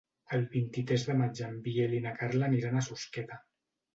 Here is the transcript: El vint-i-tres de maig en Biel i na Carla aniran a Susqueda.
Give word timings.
El 0.35 0.45
vint-i-tres 0.53 1.03
de 1.09 1.15
maig 1.19 1.41
en 1.49 1.59
Biel 1.67 1.93
i 1.97 2.01
na 2.05 2.13
Carla 2.21 2.47
aniran 2.47 2.79
a 2.81 2.85
Susqueda. 2.89 3.37